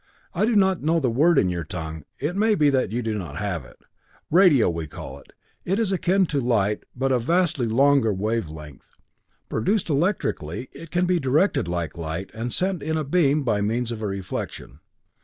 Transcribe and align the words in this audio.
"I 0.33 0.45
do 0.47 0.55
not 0.55 0.81
know 0.81 0.99
the 0.99 1.11
word 1.11 1.37
in 1.37 1.51
your 1.51 1.63
tongue 1.63 2.05
it 2.17 2.35
may 2.35 2.55
be 2.55 2.71
that 2.71 2.91
you 2.91 3.03
do 3.03 3.13
not 3.13 3.35
have 3.35 3.63
it 3.65 3.77
radio 4.31 4.67
we 4.67 4.87
call 4.87 5.19
it 5.19 5.31
it 5.63 5.77
is 5.77 5.91
akin 5.91 6.25
to 6.25 6.39
light, 6.41 6.85
but 6.95 7.11
of 7.11 7.21
vastly 7.21 7.67
longer 7.67 8.11
wavelength. 8.11 8.89
Produced 9.47 9.91
electrically, 9.91 10.69
it 10.71 10.89
can 10.89 11.05
be 11.05 11.19
directed 11.19 11.67
like 11.67 11.99
light 11.99 12.31
and 12.33 12.51
sent 12.51 12.81
in 12.81 12.97
a 12.97 13.03
beam 13.03 13.43
by 13.43 13.61
means 13.61 13.91
of 13.91 14.01
a 14.01 14.07
reflection. 14.07 14.79